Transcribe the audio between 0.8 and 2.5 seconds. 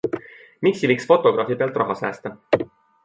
ei võiks fotograafi pealt raha säästa?